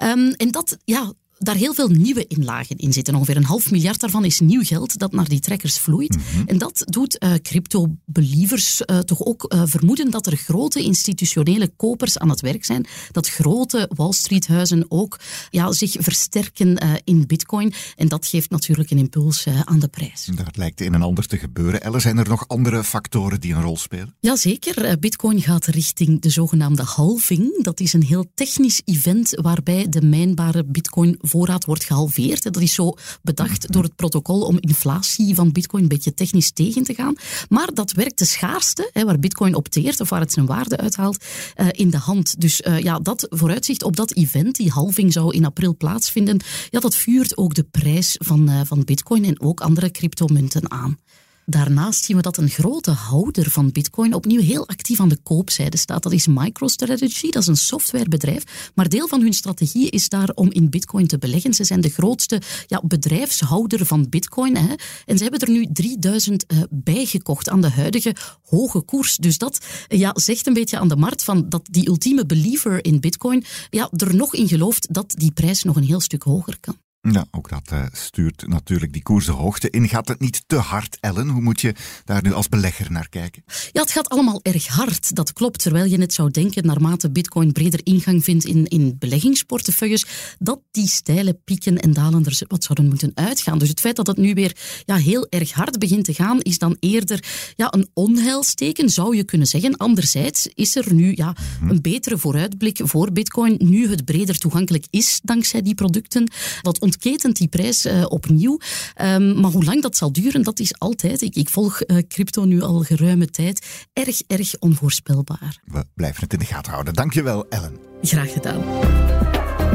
Um, 0.02 0.30
en 0.30 0.50
dat, 0.50 0.76
ja, 0.84 1.12
daar 1.38 1.54
heel 1.54 1.74
veel 1.74 1.88
nieuwe 1.88 2.26
inlagen 2.26 2.76
in 2.76 2.92
zitten. 2.92 3.14
Ongeveer 3.14 3.36
een 3.36 3.44
half 3.44 3.70
miljard 3.70 4.00
daarvan 4.00 4.24
is 4.24 4.40
nieuw 4.40 4.64
geld 4.64 4.98
dat 4.98 5.12
naar 5.12 5.28
die 5.28 5.40
trekkers 5.40 5.78
vloeit. 5.78 6.16
Mhm. 6.16 6.46
En 6.46 6.58
dat 6.58 6.82
doet 6.84 7.24
uh, 7.24 7.34
crypto-believers 7.34 8.82
uh, 8.86 8.98
toch 8.98 9.24
ook 9.24 9.52
uh, 9.54 9.62
vermoeden 9.64 10.10
dat 10.10 10.26
er 10.26 10.36
grote 10.36 10.82
institutionele 10.82 11.68
kopers 11.76 12.18
aan 12.18 12.28
het 12.28 12.40
werk 12.40 12.64
zijn. 12.64 12.86
Dat 13.10 13.28
grote 13.28 13.90
Wall 13.94 14.12
Street-huizen 14.12 14.84
ook 14.88 15.20
ja, 15.50 15.72
zich 15.72 15.96
versterken 15.98 16.78
in 17.04 17.26
bitcoin. 17.26 17.72
En 17.96 18.08
dat 18.08 18.26
geeft 18.26 18.50
natuurlijk 18.50 18.90
een 18.90 18.98
impuls 18.98 19.46
aan 19.64 19.78
de 19.78 19.88
prijs. 19.88 20.28
Dat 20.34 20.56
lijkt 20.56 20.80
een 20.80 20.94
en 20.94 21.02
ander 21.02 21.26
te 21.26 21.38
gebeuren. 21.38 21.82
Eller, 21.82 22.00
zijn 22.00 22.18
er 22.18 22.28
nog 22.28 22.48
andere 22.48 22.84
factoren 22.84 23.40
die 23.40 23.54
een 23.54 23.62
rol 23.62 23.76
spelen? 23.76 24.14
Jazeker. 24.20 24.98
bitcoin 24.98 25.42
gaat 25.42 25.66
richting 25.66 26.20
de 26.20 26.30
zogenaamde 26.30 26.82
halving. 26.82 27.62
Dat 27.62 27.80
is 27.80 27.92
een 27.92 28.02
heel 28.02 28.30
technisch 28.34 28.82
event 28.84 29.30
waarbij 29.42 29.88
de 29.88 30.02
mijnbare 30.02 30.64
bitcoin 30.64 31.18
voorraad 31.28 31.64
wordt 31.64 31.84
gehalveerd. 31.84 32.42
Dat 32.42 32.60
is 32.60 32.74
zo 32.74 32.94
bedacht 33.22 33.72
door 33.72 33.82
het 33.82 33.96
protocol 33.96 34.40
om 34.40 34.56
inflatie 34.60 35.34
van 35.34 35.52
bitcoin 35.52 35.82
een 35.82 35.88
beetje 35.88 36.14
technisch 36.14 36.52
tegen 36.52 36.82
te 36.82 36.94
gaan. 36.94 37.14
Maar 37.48 37.74
dat 37.74 37.92
werkt 37.92 38.18
de 38.18 38.24
schaarste, 38.24 38.90
waar 38.92 39.18
bitcoin 39.18 39.54
opteert 39.54 40.00
of 40.00 40.08
waar 40.08 40.20
het 40.20 40.32
zijn 40.32 40.46
waarde 40.46 40.76
uithaalt, 40.76 41.24
eh, 41.54 41.66
in 41.70 41.90
de 41.90 41.98
hand. 41.98 42.40
Dus 42.40 42.60
eh, 42.60 42.78
ja, 42.78 42.98
dat 42.98 43.26
vooruitzicht 43.30 43.82
op 43.82 43.96
dat 43.96 44.14
event, 44.14 44.56
die 44.56 44.70
halving 44.70 45.12
zou 45.12 45.34
in 45.34 45.44
april 45.44 45.76
plaatsvinden, 45.76 46.40
ja, 46.70 46.80
dat 46.80 46.96
vuurt 46.96 47.36
ook 47.36 47.54
de 47.54 47.62
prijs 47.62 48.16
van, 48.18 48.48
eh, 48.48 48.60
van 48.64 48.84
bitcoin 48.84 49.24
en 49.24 49.40
ook 49.40 49.60
andere 49.60 49.90
cryptomunten 49.90 50.70
aan. 50.70 50.98
Daarnaast 51.48 52.04
zien 52.04 52.16
we 52.16 52.22
dat 52.22 52.36
een 52.36 52.48
grote 52.48 52.90
houder 52.90 53.50
van 53.50 53.72
Bitcoin 53.72 54.14
opnieuw 54.14 54.40
heel 54.40 54.68
actief 54.68 55.00
aan 55.00 55.08
de 55.08 55.18
koopzijde 55.22 55.76
staat. 55.76 56.02
Dat 56.02 56.12
is 56.12 56.26
MicroStrategy, 56.26 57.30
dat 57.30 57.42
is 57.42 57.48
een 57.48 57.56
softwarebedrijf. 57.56 58.70
Maar 58.74 58.88
deel 58.88 59.08
van 59.08 59.20
hun 59.20 59.32
strategie 59.32 59.90
is 59.90 60.08
daar 60.08 60.30
om 60.34 60.50
in 60.52 60.70
Bitcoin 60.70 61.06
te 61.06 61.18
beleggen. 61.18 61.54
Ze 61.54 61.64
zijn 61.64 61.80
de 61.80 61.88
grootste 61.88 62.40
ja, 62.66 62.82
bedrijfshouder 62.84 63.86
van 63.86 64.08
Bitcoin. 64.08 64.56
Hè. 64.56 64.74
En 65.04 65.16
ze 65.16 65.22
hebben 65.22 65.40
er 65.40 65.50
nu 65.50 65.66
3000 65.72 66.44
uh, 66.52 66.62
bijgekocht 66.70 67.48
aan 67.48 67.60
de 67.60 67.70
huidige 67.70 68.14
hoge 68.42 68.80
koers. 68.80 69.16
Dus 69.16 69.38
dat 69.38 69.66
ja, 69.88 70.12
zegt 70.14 70.46
een 70.46 70.54
beetje 70.54 70.78
aan 70.78 70.88
de 70.88 70.96
markt 70.96 71.24
van 71.24 71.48
dat 71.48 71.68
die 71.70 71.88
ultieme 71.88 72.26
believer 72.26 72.84
in 72.84 73.00
Bitcoin 73.00 73.44
ja, 73.70 73.90
er 73.96 74.14
nog 74.14 74.34
in 74.34 74.48
gelooft 74.48 74.94
dat 74.94 75.14
die 75.16 75.32
prijs 75.32 75.62
nog 75.62 75.76
een 75.76 75.84
heel 75.84 76.00
stuk 76.00 76.22
hoger 76.22 76.56
kan. 76.60 76.76
Ja, 77.12 77.26
ook 77.30 77.48
dat 77.48 77.70
uh, 77.72 77.84
stuurt 77.92 78.46
natuurlijk 78.46 78.92
die 78.92 79.02
koers 79.02 79.26
de 79.26 79.32
hoogte 79.32 79.70
in. 79.70 79.88
Gaat 79.88 80.08
het 80.08 80.20
niet 80.20 80.42
te 80.46 80.56
hard, 80.56 80.96
Ellen? 81.00 81.28
Hoe 81.28 81.42
moet 81.42 81.60
je 81.60 81.74
daar 82.04 82.22
nu 82.22 82.32
als 82.32 82.48
belegger 82.48 82.92
naar 82.92 83.08
kijken? 83.08 83.42
Ja, 83.72 83.80
het 83.80 83.90
gaat 83.90 84.08
allemaal 84.08 84.40
erg 84.42 84.66
hard. 84.66 85.14
Dat 85.14 85.32
klopt. 85.32 85.62
Terwijl 85.62 85.84
je 85.84 85.96
net 85.96 86.12
zou 86.12 86.30
denken, 86.30 86.66
naarmate 86.66 87.10
Bitcoin 87.10 87.52
breder 87.52 87.80
ingang 87.82 88.24
vindt 88.24 88.44
in, 88.44 88.64
in 88.64 88.96
beleggingsportefeuilles, 88.98 90.06
dat 90.38 90.60
die 90.70 90.88
steile 90.88 91.34
pieken 91.44 91.78
en 91.78 91.92
dalen 91.92 92.24
er 92.24 92.40
wat 92.48 92.64
zouden 92.64 92.88
moeten 92.88 93.10
uitgaan. 93.14 93.58
Dus 93.58 93.68
het 93.68 93.80
feit 93.80 93.96
dat 93.96 94.06
het 94.06 94.16
nu 94.16 94.34
weer 94.34 94.56
ja, 94.84 94.96
heel 94.96 95.26
erg 95.28 95.52
hard 95.52 95.78
begint 95.78 96.04
te 96.04 96.14
gaan, 96.14 96.40
is 96.40 96.58
dan 96.58 96.76
eerder 96.80 97.24
ja, 97.56 97.72
een 97.72 97.88
onheilsteken, 97.94 98.90
zou 98.90 99.16
je 99.16 99.24
kunnen 99.24 99.46
zeggen. 99.46 99.76
Anderzijds 99.76 100.48
is 100.54 100.76
er 100.76 100.94
nu 100.94 101.12
ja, 101.14 101.34
mhm. 101.60 101.70
een 101.70 101.80
betere 101.82 102.18
vooruitblik 102.18 102.80
voor 102.82 103.12
Bitcoin, 103.12 103.56
nu 103.58 103.88
het 103.88 104.04
breder 104.04 104.38
toegankelijk 104.38 104.86
is 104.90 105.20
dankzij 105.22 105.62
die 105.62 105.74
producten. 105.74 106.30
Dat 106.62 106.78
ontketent 106.96 107.36
die 107.36 107.48
prijs 107.48 107.86
uh, 107.86 108.04
opnieuw. 108.08 108.58
Um, 109.00 109.40
maar 109.40 109.50
hoe 109.50 109.64
lang 109.64 109.82
dat 109.82 109.96
zal 109.96 110.12
duren, 110.12 110.42
dat 110.42 110.58
is 110.58 110.78
altijd, 110.78 111.22
ik, 111.22 111.34
ik 111.34 111.48
volg 111.48 111.80
uh, 111.86 111.98
crypto 112.08 112.44
nu 112.44 112.62
al 112.62 112.80
geruime 112.80 113.26
tijd, 113.26 113.86
erg, 113.92 114.22
erg 114.26 114.54
onvoorspelbaar. 114.58 115.60
We 115.64 115.84
blijven 115.94 116.22
het 116.22 116.32
in 116.32 116.38
de 116.38 116.44
gaten 116.44 116.72
houden. 116.72 116.94
Dankjewel, 116.94 117.46
Ellen. 117.48 117.76
Graag 118.02 118.32
gedaan. 118.32 118.62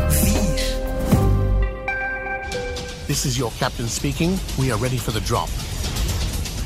4. 0.10 0.42
This 3.06 3.26
is 3.26 3.36
your 3.36 3.52
captain 3.58 3.90
speaking. 3.90 4.38
We 4.58 4.72
are 4.72 4.82
ready 4.82 4.98
for 4.98 5.14
the 5.14 5.22
drop. 5.22 5.50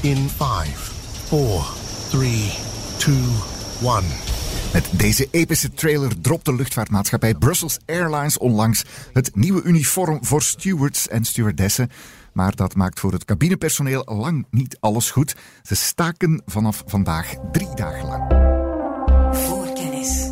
In 0.01 0.29
5, 0.29 0.91
4, 1.27 1.65
3, 2.09 2.51
2, 2.97 3.15
1. 3.81 4.35
Met 4.74 4.89
deze 4.91 5.27
epische 5.31 5.69
trailer 5.69 6.21
dropt 6.21 6.45
de 6.45 6.55
luchtvaartmaatschappij 6.55 7.33
Brussels 7.33 7.77
Airlines 7.85 8.38
onlangs 8.38 8.83
het 9.13 9.35
nieuwe 9.35 9.62
uniform 9.63 10.25
voor 10.25 10.41
stewards 10.41 11.07
en 11.07 11.25
stewardessen. 11.25 11.89
Maar 12.33 12.55
dat 12.55 12.75
maakt 12.75 13.00
voor 13.00 13.12
het 13.12 13.25
cabinepersoneel 13.25 14.03
lang 14.05 14.45
niet 14.50 14.77
alles 14.79 15.12
goed. 15.12 15.35
Ze 15.63 15.75
staken 15.75 16.41
vanaf 16.45 16.83
vandaag 16.85 17.33
drie 17.51 17.75
dagen 17.75 18.07
lang. 18.07 18.24
Voorkennis. 19.38 20.29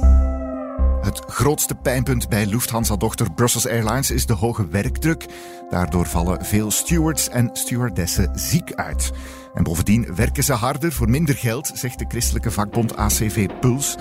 Het 1.01 1.21
grootste 1.27 1.75
pijnpunt 1.75 2.29
bij 2.29 2.45
Lufthansa-dochter 2.45 3.33
Brussels 3.33 3.67
Airlines 3.67 4.11
is 4.11 4.25
de 4.25 4.33
hoge 4.33 4.67
werkdruk. 4.67 5.25
Daardoor 5.69 6.05
vallen 6.05 6.45
veel 6.45 6.71
stewards 6.71 7.29
en 7.29 7.49
stewardessen 7.53 8.31
ziek 8.35 8.73
uit. 8.73 9.11
En 9.53 9.63
bovendien 9.63 10.15
werken 10.15 10.43
ze 10.43 10.53
harder 10.53 10.91
voor 10.91 11.09
minder 11.09 11.35
geld, 11.35 11.71
zegt 11.73 11.99
de 11.99 12.05
christelijke 12.07 12.51
vakbond 12.51 12.95
ACV 12.95 13.47
Puls. 13.59 13.95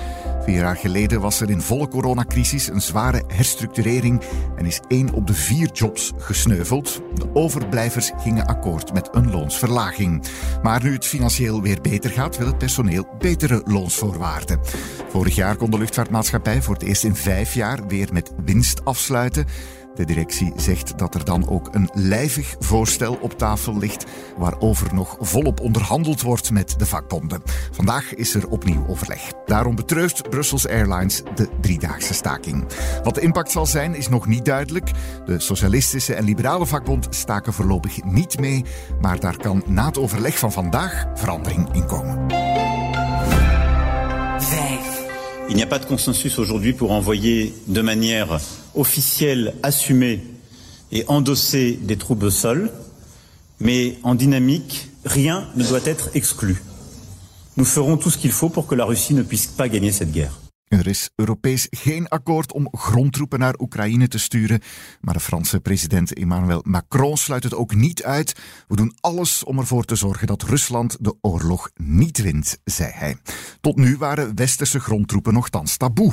Vier 0.44 0.58
jaar 0.58 0.76
geleden 0.76 1.20
was 1.20 1.40
er 1.40 1.50
in 1.50 1.60
volle 1.60 1.88
coronacrisis 1.88 2.68
een 2.68 2.80
zware 2.80 3.22
herstructurering 3.26 4.22
en 4.56 4.66
is 4.66 4.80
één 4.88 5.12
op 5.12 5.26
de 5.26 5.34
vier 5.34 5.70
jobs 5.72 6.12
gesneuveld. 6.16 7.02
De 7.14 7.34
overblijvers 7.34 8.10
gingen 8.16 8.46
akkoord 8.46 8.92
met 8.92 9.08
een 9.12 9.30
loonsverlaging. 9.30 10.24
Maar 10.62 10.82
nu 10.82 10.92
het 10.92 11.06
financieel 11.06 11.62
weer 11.62 11.80
beter 11.80 12.10
gaat, 12.10 12.38
wil 12.38 12.46
het 12.46 12.58
personeel 12.58 13.06
betere 13.18 13.62
loonsvoorwaarden. 13.64 14.60
Vorig 15.08 15.34
jaar 15.34 15.56
kon 15.56 15.70
de 15.70 15.78
luchtvaartmaatschappij 15.78 16.62
voor 16.62 16.74
het 16.74 16.82
eerst 16.82 17.04
in 17.04 17.16
vijf 17.16 17.54
jaar 17.54 17.86
weer 17.86 18.08
met 18.12 18.32
winst 18.44 18.84
afsluiten. 18.84 19.46
De 19.94 20.04
directie 20.04 20.52
zegt 20.56 20.98
dat 20.98 21.14
er 21.14 21.24
dan 21.24 21.48
ook 21.48 21.68
een 21.74 21.90
lijvig 21.92 22.54
voorstel 22.58 23.18
op 23.20 23.38
tafel 23.38 23.78
ligt, 23.78 24.04
waarover 24.38 24.94
nog 24.94 25.16
volop 25.20 25.60
onderhandeld 25.60 26.22
wordt 26.22 26.50
met 26.50 26.74
de 26.78 26.86
vakbonden. 26.86 27.42
Vandaag 27.70 28.14
is 28.14 28.34
er 28.34 28.48
opnieuw 28.48 28.86
overleg. 28.88 29.20
Daarom 29.46 29.74
betreurt 29.74 30.30
Brussels 30.30 30.68
Airlines 30.68 31.22
de 31.34 31.48
driedaagse 31.60 32.14
staking. 32.14 32.64
Wat 33.02 33.14
de 33.14 33.20
impact 33.20 33.50
zal 33.50 33.66
zijn, 33.66 33.94
is 33.94 34.08
nog 34.08 34.26
niet 34.26 34.44
duidelijk. 34.44 34.90
De 35.24 35.38
Socialistische 35.38 36.14
en 36.14 36.24
Liberale 36.24 36.66
vakbond 36.66 37.06
staken 37.10 37.52
voorlopig 37.52 38.04
niet 38.04 38.38
mee, 38.38 38.64
maar 39.00 39.20
daar 39.20 39.36
kan 39.36 39.62
na 39.66 39.86
het 39.86 39.98
overleg 39.98 40.38
van 40.38 40.52
vandaag 40.52 41.04
verandering 41.14 41.68
in 41.72 41.86
komen. 41.86 42.26
Il 45.48 45.56
n'y 45.56 45.62
a 45.62 45.78
consensus 45.86 46.38
aujourd'hui 46.38 46.72
pour 46.72 46.90
envoyer 46.90 47.52
de 47.66 47.82
manière 47.82 48.40
officielle, 48.74 49.54
assumée 49.62 50.22
et 50.90 51.04
endossée 51.08 51.78
des 51.82 51.96
troupes 51.96 52.22
au 52.22 52.30
sol, 52.30 52.70
mais 53.60 53.98
en 54.02 54.14
dynamique, 54.14 54.88
rien 55.04 55.48
ne 55.56 55.64
doit 55.64 55.84
être 55.84 56.10
exclu. 56.14 56.62
Nous 57.56 57.64
ferons 57.64 57.96
tout 57.96 58.10
ce 58.10 58.18
qu'il 58.18 58.32
faut 58.32 58.48
pour 58.48 58.66
que 58.66 58.74
la 58.74 58.84
Russie 58.84 59.14
ne 59.14 59.22
puisse 59.22 59.46
pas 59.46 59.68
gagner 59.68 59.92
cette 59.92 60.12
guerre. 60.12 60.42
Er 60.72 60.86
is 60.86 61.10
Europees 61.16 61.66
geen 61.70 62.08
akkoord 62.08 62.52
om 62.52 62.68
grondtroepen 62.70 63.38
naar 63.38 63.54
Oekraïne 63.58 64.08
te 64.08 64.18
sturen, 64.18 64.60
maar 65.00 65.14
de 65.14 65.20
Franse 65.20 65.60
president 65.60 66.12
Emmanuel 66.12 66.60
Macron 66.66 67.16
sluit 67.16 67.42
het 67.42 67.54
ook 67.54 67.74
niet 67.74 68.02
uit. 68.02 68.34
We 68.68 68.76
doen 68.76 68.94
alles 69.00 69.44
om 69.44 69.58
ervoor 69.58 69.84
te 69.84 69.94
zorgen 69.94 70.26
dat 70.26 70.42
Rusland 70.42 70.96
de 71.00 71.14
oorlog 71.20 71.70
niet 71.74 72.18
wint, 72.18 72.58
zei 72.64 72.90
hij. 72.94 73.16
Tot 73.60 73.76
nu 73.76 73.96
waren 73.96 74.34
westerse 74.34 74.80
grondtroepen 74.80 75.32
nogthans 75.32 75.76
taboe. 75.76 76.12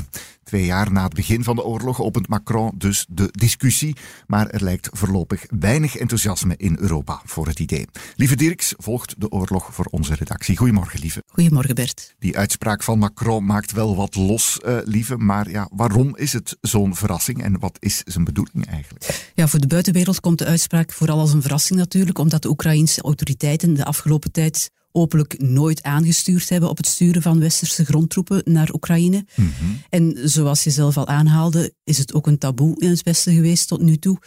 Twee 0.50 0.66
jaar 0.66 0.92
na 0.92 1.04
het 1.04 1.14
begin 1.14 1.44
van 1.44 1.56
de 1.56 1.64
oorlog 1.64 2.02
opent 2.02 2.28
Macron 2.28 2.72
dus 2.78 3.06
de 3.10 3.28
discussie, 3.32 3.96
maar 4.28 4.48
er 4.48 4.64
lijkt 4.64 4.90
voorlopig 4.92 5.46
weinig 5.60 5.98
enthousiasme 5.98 6.54
in 6.58 6.78
Europa 6.80 7.22
voor 7.26 7.48
het 7.48 7.60
idee. 7.60 7.86
Lieve 8.16 8.36
Dirks 8.36 8.74
volgt 8.78 9.16
de 9.18 9.30
oorlog 9.30 9.74
voor 9.74 9.86
onze 9.86 10.16
redactie. 10.16 10.58
Goedemorgen, 10.58 11.00
lieve. 11.00 11.24
Goedemorgen, 11.28 11.76
Bert. 11.76 12.16
Die 12.20 12.38
uitspraak 12.38 12.84
van 12.84 13.00
Macron 13.00 13.46
maakt 13.46 13.72
wel 13.72 13.96
wat 13.96 14.16
los, 14.16 14.60
uh, 14.66 14.78
lieve, 14.84 15.18
maar 15.18 15.50
ja, 15.50 15.70
waarom 15.72 16.16
is 16.16 16.34
het 16.34 16.58
zo'n 16.62 16.96
verrassing 16.96 17.44
en 17.44 17.60
wat 17.60 17.78
is 17.80 18.02
zijn 18.06 18.24
bedoeling 18.24 18.66
eigenlijk? 18.66 19.32
Ja, 19.36 19.48
voor 19.48 19.60
de 19.60 19.68
buitenwereld 19.68 20.20
komt 20.20 20.38
de 20.38 20.46
uitspraak 20.46 20.92
vooral 20.92 21.20
als 21.20 21.34
een 21.34 21.42
verrassing 21.42 21.80
natuurlijk, 21.80 22.18
omdat 22.18 22.42
de 22.42 22.50
Oekraïnse 22.50 23.02
autoriteiten 23.02 23.74
de 23.74 23.86
afgelopen 23.86 24.32
tijd 24.32 24.72
openlijk 24.92 25.42
nooit 25.42 25.84
aangestuurd 25.84 26.50
hebben 26.50 26.70
op 26.70 26.78
het 26.78 26.88
sturen 26.88 27.22
van 27.22 27.40
westerse 27.40 27.86
grondtroepen 27.86 28.42
naar 28.46 28.74
Oekraïne. 28.74 29.26
Mm 29.36 29.52
-hmm. 29.60 29.82
En 29.90 30.18
zoals 30.30 30.64
je 30.64 30.70
zelf 30.70 30.98
al 30.98 31.08
aanhaalde, 31.08 31.74
is 31.84 31.98
het 31.98 32.14
ook 32.14 32.28
een 32.28 32.38
taboe 32.38 32.82
in 32.82 32.90
het 32.90 33.04
Westen 33.04 33.34
geweest 33.34 33.68
tot 33.68 33.82
nu 33.82 33.98
toe 33.98 34.20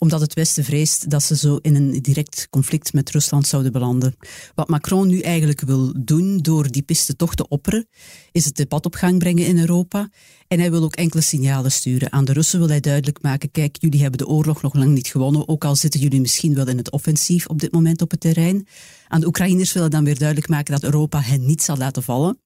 omdat 0.00 0.20
het 0.20 0.34
Westen 0.34 0.64
vreest 0.64 1.10
dat 1.10 1.22
ze 1.22 1.36
zo 1.36 1.56
in 1.56 1.74
een 1.74 2.02
direct 2.02 2.46
conflict 2.50 2.92
met 2.92 3.10
Rusland 3.10 3.46
zouden 3.46 3.72
belanden. 3.72 4.16
Wat 4.54 4.68
Macron 4.68 5.08
nu 5.08 5.20
eigenlijk 5.20 5.60
wil 5.60 5.92
doen 6.04 6.38
door 6.38 6.70
die 6.70 6.82
piste 6.82 7.16
toch 7.16 7.34
te 7.34 7.48
opperen, 7.48 7.88
is 8.32 8.44
het 8.44 8.56
debat 8.56 8.86
op 8.86 8.94
gang 8.94 9.18
brengen 9.18 9.46
in 9.46 9.58
Europa. 9.58 10.10
En 10.48 10.58
hij 10.60 10.70
wil 10.70 10.82
ook 10.82 10.94
enkele 10.94 11.22
signalen 11.22 11.72
sturen. 11.72 12.12
Aan 12.12 12.24
de 12.24 12.32
Russen 12.32 12.58
wil 12.58 12.68
hij 12.68 12.80
duidelijk 12.80 13.22
maken, 13.22 13.50
kijk, 13.50 13.76
jullie 13.80 14.00
hebben 14.00 14.18
de 14.18 14.26
oorlog 14.26 14.62
nog 14.62 14.74
lang 14.74 14.92
niet 14.92 15.08
gewonnen, 15.08 15.48
ook 15.48 15.64
al 15.64 15.76
zitten 15.76 16.00
jullie 16.00 16.20
misschien 16.20 16.54
wel 16.54 16.68
in 16.68 16.76
het 16.76 16.90
offensief 16.90 17.46
op 17.46 17.60
dit 17.60 17.72
moment 17.72 18.02
op 18.02 18.10
het 18.10 18.20
terrein. 18.20 18.66
Aan 19.08 19.20
de 19.20 19.26
Oekraïners 19.26 19.72
wil 19.72 19.82
hij 19.82 19.90
dan 19.90 20.04
weer 20.04 20.18
duidelijk 20.18 20.48
maken 20.48 20.72
dat 20.72 20.82
Europa 20.82 21.20
hen 21.20 21.46
niet 21.46 21.62
zal 21.62 21.76
laten 21.76 22.02
vallen. 22.02 22.38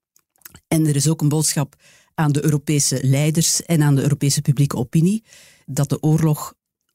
En 0.68 0.87
er 0.87 0.96
is 0.96 1.08
ook 1.08 1.20
een 1.20 1.28
boodschap 1.28 1.75
aan 2.14 2.32
de 2.32 2.44
Europese 2.44 2.99
leiders 3.02 3.62
en 3.62 3.82
aan 3.82 3.94
de 3.94 4.02
Europese 4.02 4.40
publieke 4.40 4.76
opinie 4.76 5.25
dat 5.66 5.88
de 5.88 6.02
oorlog 6.02 6.54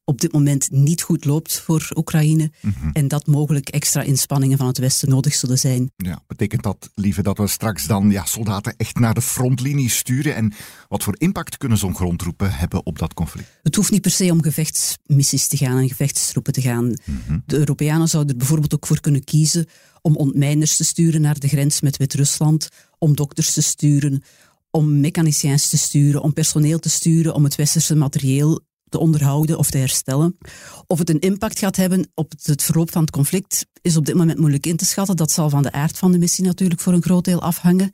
op 0.10 0.22
dit 0.22 0.32
moment 0.32 0.72
niet 0.72 1.01
goed 1.01 1.25
loopt 1.25 1.60
voor 1.60 1.89
Oekraïne 1.96 2.51
mm 2.62 2.74
-hmm. 2.80 2.92
en 2.94 3.08
dat 3.08 3.28
mogelijk 3.28 3.70
extra 3.70 4.01
inspanningen 4.01 4.58
van 4.58 4.68
het 4.68 4.78
Westen 4.78 5.10
nodig 5.10 5.36
zullen 5.36 5.60
zijn. 5.60 5.92
Ja, 5.96 6.22
betekent 6.28 6.63
dat, 6.63 6.89
lieve, 6.96 7.22
dat 7.22 7.38
we 7.38 7.48
straks 7.48 7.86
dan 7.86 8.12
ja, 8.12 8.25
soldaten 8.25 8.74
echt 8.78 9.00
naar 9.00 9.13
de 9.13 9.22
frontlinie 9.22 9.89
sturen? 9.89 10.36
En 10.36 10.54
wat 10.88 11.04
voor 11.04 11.16
impact 11.18 11.58
kunnen 11.58 11.78
zo'n 11.78 11.96
grondtroepen 11.96 12.51
hebben 12.51 12.86
op 12.86 13.00
dat 13.00 13.13
conflict? 13.13 13.60
Het 13.63 13.75
hoeft 13.75 13.92
niet 13.92 14.01
per 14.01 14.12
se 14.12 14.32
om 14.32 14.42
gevechtsmissies 14.42 15.48
te 15.48 15.58
gaan 15.58 15.78
en 15.78 15.88
gevechtstroepen 15.88 16.54
te 16.54 16.62
gaan. 16.62 16.86
Mm 16.86 17.22
-hmm. 17.25 17.44
De 17.46 17.58
Europeanen 17.58 18.08
zouden 18.08 18.32
er 18.32 18.38
bijvoorbeeld 18.38 18.74
ook 18.74 18.88
voor 18.88 19.00
kunnen 19.00 19.24
kiezen 19.24 19.66
om 20.01 20.16
ontmijners 20.16 20.75
te 20.75 20.84
sturen 20.84 21.22
naar 21.22 21.39
de 21.39 21.48
grens 21.48 21.82
met 21.82 21.98
Wit-Rusland, 21.98 22.70
om 22.98 23.16
dokters 23.16 23.54
te 23.54 23.62
sturen, 23.62 24.24
om 24.72 25.00
mechaniciëns 25.00 25.68
te 25.68 25.78
sturen, 25.78 26.22
om 26.22 26.34
personeel 26.34 26.80
te 26.80 26.89
sturen, 26.89 27.34
om 27.34 27.44
het 27.44 27.56
westerse 27.56 27.96
materieel 27.96 28.68
te 28.89 29.00
onderhouden 29.00 29.58
of 29.58 29.69
te 29.69 29.77
herstellen. 29.77 30.38
Of 30.88 31.00
het 31.00 31.10
een 31.10 31.19
impact 31.19 31.60
gaat 31.60 31.75
hebben 31.75 32.12
op 32.13 32.34
het 32.41 32.63
verloop 32.63 32.91
van 32.91 33.01
het 33.01 33.12
conflict, 33.12 33.65
is 33.81 33.98
op 33.98 34.05
dit 34.05 34.15
moment 34.15 34.39
moeilijk 34.39 34.65
in 34.65 34.77
te 34.77 34.86
schatten. 34.86 35.15
Dat 35.15 35.31
zal 35.31 35.50
van 35.50 35.63
de 35.63 35.72
aard 35.72 35.98
van 35.98 36.12
de 36.12 36.17
missie 36.17 36.46
natuurlijk 36.46 36.81
voor 36.81 36.93
een 36.93 37.03
groot 37.03 37.25
deel 37.25 37.41
afhangen. 37.41 37.91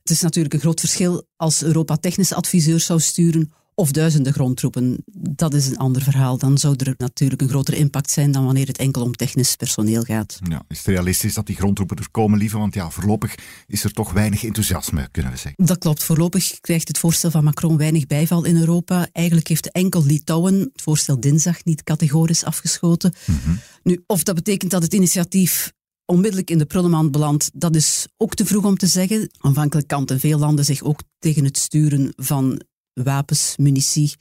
Het 0.00 0.10
is 0.10 0.20
natuurlijk 0.20 0.54
een 0.54 0.60
groot 0.60 0.80
verschil 0.80 1.26
als 1.36 1.62
Europa 1.62 1.96
technische 1.96 2.34
adviseurs 2.34 2.86
zou 2.86 3.00
sturen 3.00 3.52
of 3.80 3.92
duizenden 3.92 4.32
grondtroepen. 4.32 5.04
Dat 5.14 5.54
is 5.54 5.66
een 5.66 5.76
ander 5.76 6.02
verhaal. 6.02 6.38
Dan 6.38 6.58
zou 6.58 6.74
er 6.76 6.94
natuurlijk 6.96 7.42
een 7.42 7.48
grotere 7.48 7.76
impact 7.76 8.10
zijn 8.10 8.32
dan 8.32 8.44
wanneer 8.44 8.66
het 8.66 8.78
enkel 8.78 9.02
om 9.02 9.12
technisch 9.12 9.56
personeel 9.56 10.02
gaat. 10.02 10.38
Ja, 10.48 10.62
is 10.68 10.78
het 10.78 10.86
realistisch 10.86 11.34
dat 11.34 11.46
die 11.46 11.56
grondtroepen 11.56 11.96
er 11.96 12.10
komen, 12.10 12.38
lieve? 12.38 12.58
Want 12.58 12.74
ja, 12.74 12.90
voorlopig 12.90 13.34
is 13.66 13.84
er 13.84 13.92
toch 13.92 14.12
weinig 14.12 14.44
enthousiasme, 14.44 15.08
kunnen 15.10 15.32
we 15.32 15.38
zeggen. 15.38 15.64
Dat 15.66 15.78
klopt. 15.78 16.02
Voorlopig 16.02 16.60
krijgt 16.60 16.88
het 16.88 16.98
voorstel 16.98 17.30
van 17.30 17.44
Macron 17.44 17.76
weinig 17.76 18.06
bijval 18.06 18.44
in 18.44 18.56
Europa. 18.56 19.08
Eigenlijk 19.12 19.48
heeft 19.48 19.70
enkel 19.70 20.04
Litouwen 20.04 20.54
het 20.54 20.82
voorstel 20.82 21.20
dinsdag 21.20 21.64
niet 21.64 21.82
categorisch 21.82 22.44
afgeschoten. 22.44 23.14
Mm 23.24 23.38
-hmm. 23.44 23.58
Nu, 23.82 24.02
of 24.06 24.22
dat 24.22 24.34
betekent 24.34 24.70
dat 24.70 24.82
het 24.82 24.94
initiatief 24.94 25.72
onmiddellijk 26.10 26.50
in 26.50 26.58
de 26.58 26.66
prullenmand 26.66 27.10
belandt, 27.10 27.50
dat 27.54 27.76
is 27.76 28.06
ook 28.16 28.34
te 28.34 28.46
vroeg 28.46 28.64
om 28.64 28.76
te 28.76 28.86
zeggen. 28.86 29.30
Aanvankelijk 29.38 29.88
kanten 29.88 30.20
veel 30.20 30.38
landen 30.38 30.64
zich 30.64 30.82
ook 30.82 31.02
tegen 31.18 31.44
het 31.44 31.58
sturen 31.58 32.12
van 32.16 32.62
wapens, 32.92 33.56
munitie, 33.56 34.14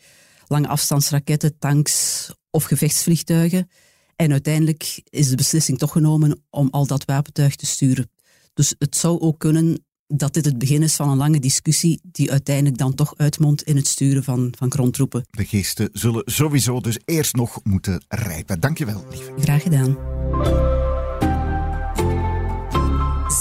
lange 0.48 0.68
afstandsraketten, 0.68 1.58
tanks 1.60 2.30
of 2.52 2.64
gevechtsvliegtuigen. 2.64 3.70
En 4.16 4.32
uiteindelijk 4.32 5.02
is 5.04 5.30
de 5.30 5.36
beslissing 5.36 5.78
toch 5.78 5.92
genomen 5.92 6.44
om 6.50 6.68
al 6.72 6.88
dat 6.88 7.06
wapentuig 7.06 7.56
te 7.56 7.66
sturen. 7.66 8.12
Dus 8.54 8.76
het 8.78 8.96
zou 8.96 9.20
ook 9.20 9.40
kunnen 9.40 9.84
dat 10.08 10.34
dit 10.34 10.46
het 10.46 10.58
begin 10.58 10.84
is 10.84 10.96
van 10.96 11.10
een 11.10 11.18
lange 11.18 11.40
discussie 11.40 12.00
die 12.04 12.32
uiteindelijk 12.32 12.78
dan 12.78 12.96
toch 12.96 13.14
uitmondt 13.18 13.62
in 13.62 13.76
het 13.76 13.88
sturen 13.88 14.24
van, 14.24 14.54
van 14.58 14.72
grondtroepen. 14.72 15.26
De 15.30 15.46
geesten 15.46 15.90
zullen 15.94 16.22
sowieso 16.26 16.80
dus 16.80 17.00
eerst 17.06 17.36
nog 17.36 17.60
moeten 17.64 18.04
rijpen. 18.08 18.60
Dankjewel, 18.60 19.06
lieve. 19.10 19.32
Graag 19.38 19.62
gedaan. 19.62 19.98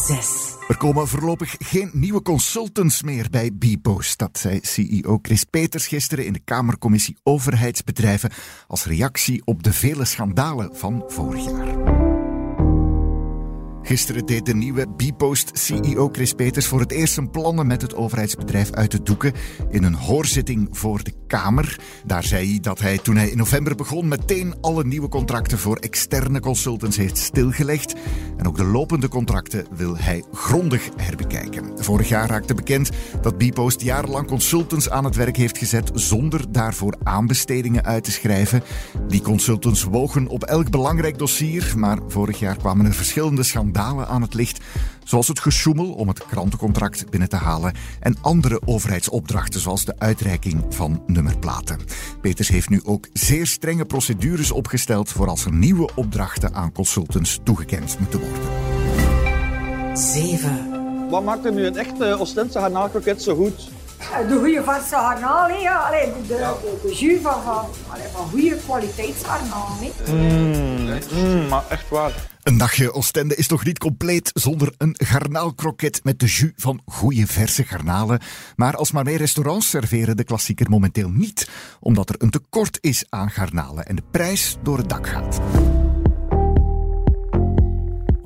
Zes. 0.07 0.48
Er 0.69 0.77
komen 0.77 1.09
voorlopig 1.09 1.57
geen 1.59 1.91
nieuwe 1.93 2.23
consultants 2.23 3.03
meer 3.03 3.27
bij 3.31 3.51
Bpost. 3.53 4.19
Dat 4.19 4.39
zei 4.39 4.59
CEO 4.63 5.19
Chris 5.23 5.45
Peters 5.45 5.87
gisteren 5.87 6.27
in 6.27 6.33
de 6.33 6.41
Kamercommissie 6.45 7.17
Overheidsbedrijven 7.23 8.31
als 8.67 8.85
reactie 8.85 9.43
op 9.45 9.63
de 9.63 9.73
vele 9.73 10.05
schandalen 10.05 10.77
van 10.77 11.05
vorig 11.07 11.45
jaar. 11.45 11.77
Gisteren 13.83 14.27
deed 14.27 14.47
de 14.47 14.55
nieuwe 14.55 14.87
Bpost-CEO 14.97 16.09
Chris 16.13 16.33
Peters 16.33 16.67
voor 16.67 16.81
het 16.81 16.93
eerst 16.93 17.15
zijn 17.15 17.31
plannen 17.31 17.67
met 17.67 17.83
het 17.83 17.95
overheidsbedrijf 17.95 18.71
uit 18.71 18.91
de 18.91 19.03
doeken 19.03 19.33
in 19.71 19.83
een 19.83 19.95
hoorzitting 19.95 20.69
voor 20.71 21.03
de 21.03 21.13
Kamer. 21.29 21.81
Daar 22.05 22.25
zei 22.25 22.51
hij 22.51 22.61
dat 22.61 22.81
hij 22.81 22.99
toen 22.99 23.17
hij 23.17 23.29
in 23.29 23.37
november 23.37 23.75
begon 23.75 24.09
meteen 24.09 24.55
alle 24.61 24.85
nieuwe 24.85 25.09
contracten 25.09 25.59
voor 25.59 25.77
externe 25.77 26.41
consultants 26.41 26.97
heeft 26.97 27.17
stilgelegd. 27.19 27.95
En 28.37 28.47
ook 28.47 28.57
de 28.57 28.65
lopende 28.65 29.09
contracten 29.09 29.67
wil 29.77 29.97
hij 29.97 30.25
grondig 30.33 30.89
herbekijken. 30.97 31.73
Vorig 31.75 32.09
jaar 32.09 32.29
raakte 32.29 32.55
bekend 32.55 32.91
dat 33.23 33.39
Bpost 33.39 33.81
jarenlang 33.81 34.27
consultants 34.27 34.91
aan 34.91 35.05
het 35.05 35.17
werk 35.17 35.37
heeft 35.37 35.59
gezet 35.59 35.91
zonder 35.95 36.53
daarvoor 36.53 36.97
aanbestedingen 37.03 37.85
uit 37.85 38.05
te 38.05 38.13
schrijven. 38.13 38.63
Die 39.09 39.23
consultants 39.23 39.83
wogen 39.83 40.27
op 40.27 40.45
elk 40.45 40.71
belangrijk 40.71 41.19
dossier, 41.19 41.73
maar 41.77 41.99
vorig 42.09 42.39
jaar 42.39 42.57
kwamen 42.57 42.87
er 42.87 42.95
verschillende 42.95 43.43
schandalen 43.43 44.09
aan 44.09 44.23
het 44.23 44.35
licht, 44.35 44.65
zoals 45.09 45.29
het 45.29 45.41
gesjoemel 45.41 45.93
om 45.93 46.09
het 46.09 46.27
krantencontract 46.27 47.11
binnen 47.11 47.29
te 47.29 47.37
halen 47.37 47.73
en 48.01 48.17
andere 48.21 48.61
overheidsopdrachten, 48.65 49.61
zoals 49.61 49.85
de 49.85 49.95
uitreiking 49.99 50.65
van 50.69 51.03
nummerplaten. 51.07 51.79
Peters 52.21 52.49
heeft 52.49 52.69
nu 52.69 52.81
ook 52.85 53.09
zeer 53.13 53.47
strenge 53.47 53.85
procedures 53.85 54.51
opgesteld 54.51 55.11
voor 55.11 55.29
als 55.29 55.45
er 55.45 55.53
nieuwe 55.53 55.89
opdrachten 55.95 56.55
aan 56.55 56.73
consultants 56.73 57.39
toegekend 57.43 57.99
moeten 57.99 58.21
worden. 58.21 59.97
7. 59.99 61.11
Wat 61.11 61.25
maakt 61.25 61.45
er 61.45 61.53
nu 61.53 61.67
een 61.67 61.77
echte 61.77 62.17
Ostense 62.19 62.59
garnaalkroket 62.59 63.23
zo 63.23 63.37
goed? 63.37 63.71
De 64.29 64.37
goede 64.39 64.63
verse 64.63 64.95
garnaal, 64.95 65.49
ja. 65.49 65.77
Allee, 65.77 66.05
de, 66.07 66.27
de, 66.27 66.35
de, 66.37 66.89
de 66.89 66.95
jus 66.95 67.21
van, 67.23 67.43
van, 67.43 67.65
allee, 67.89 68.07
van 68.13 68.29
goede 68.29 68.57
kwaliteitsgarnaal. 68.57 69.69
Mm, 70.07 70.99
mm, 71.13 71.49
maar 71.49 71.65
echt 71.69 71.89
waar. 71.89 72.13
Een 72.49 72.59
dagje 72.59 72.93
Oostende 72.93 73.35
is 73.35 73.47
toch 73.47 73.65
niet 73.65 73.79
compleet 73.79 74.31
zonder 74.35 74.73
een 74.79 74.95
garnaalkroket 74.97 76.01
met 76.05 76.21
de 76.21 76.27
jus 76.27 76.51
van 76.57 76.81
goede 76.85 77.27
verse 77.27 77.65
garnalen. 77.65 78.21
Maar 78.57 78.77
als 78.77 78.93
maar 78.93 79.05
meer 79.05 79.17
restaurants 79.17 79.69
serveren 79.69 80.17
de 80.17 80.25
klassieker 80.25 80.71
momenteel 80.71 81.11
niet, 81.11 81.49
omdat 81.81 82.09
er 82.09 82.15
een 82.19 82.31
tekort 82.31 82.79
is 82.81 83.05
aan 83.09 83.31
garnalen 83.31 83.87
en 83.87 83.97
de 83.97 84.03
prijs 84.11 84.57
door 84.63 84.79
het 84.79 84.89
dak 84.89 85.07
gaat. 85.07 85.41